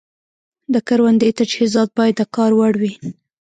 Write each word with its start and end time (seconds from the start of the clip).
د 0.73 0.75
کروندې 0.87 1.29
تجهیزات 1.39 1.89
باید 1.99 2.15
د 2.19 2.21
کار 2.35 2.51
وړ 2.59 2.73
وي. 2.81 2.93